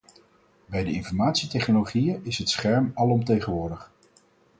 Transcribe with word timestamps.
Bij 0.65 0.83
de 0.83 0.91
informatietechnologieën 0.91 2.19
is 2.25 2.37
het 2.37 2.49
scherm 2.49 2.91
alomtegenwoordig. 2.93 3.91